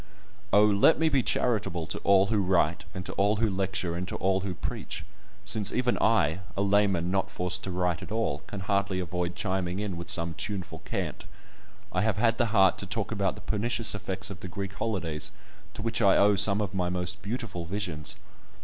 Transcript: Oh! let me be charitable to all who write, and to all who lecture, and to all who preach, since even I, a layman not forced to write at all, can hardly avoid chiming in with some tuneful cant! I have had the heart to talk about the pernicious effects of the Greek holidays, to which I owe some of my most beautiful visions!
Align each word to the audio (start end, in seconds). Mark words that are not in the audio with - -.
Oh! 0.51 0.65
let 0.65 0.97
me 0.97 1.09
be 1.09 1.21
charitable 1.21 1.85
to 1.85 1.99
all 1.99 2.25
who 2.33 2.41
write, 2.41 2.85
and 2.91 3.05
to 3.05 3.13
all 3.21 3.35
who 3.35 3.47
lecture, 3.47 3.93
and 3.95 4.07
to 4.07 4.15
all 4.15 4.39
who 4.39 4.55
preach, 4.55 5.05
since 5.45 5.71
even 5.71 5.95
I, 6.01 6.39
a 6.57 6.63
layman 6.63 7.11
not 7.11 7.29
forced 7.29 7.63
to 7.65 7.69
write 7.69 8.01
at 8.01 8.11
all, 8.11 8.39
can 8.47 8.61
hardly 8.61 8.99
avoid 8.99 9.35
chiming 9.35 9.77
in 9.77 9.97
with 9.97 10.09
some 10.09 10.33
tuneful 10.33 10.79
cant! 10.85 11.25
I 11.91 12.01
have 12.01 12.17
had 12.17 12.39
the 12.39 12.47
heart 12.47 12.79
to 12.79 12.87
talk 12.87 13.11
about 13.11 13.35
the 13.35 13.41
pernicious 13.41 13.93
effects 13.93 14.31
of 14.31 14.39
the 14.39 14.47
Greek 14.47 14.73
holidays, 14.73 15.29
to 15.75 15.83
which 15.83 16.01
I 16.01 16.17
owe 16.17 16.35
some 16.35 16.61
of 16.61 16.73
my 16.73 16.89
most 16.89 17.21
beautiful 17.21 17.65
visions! 17.65 18.15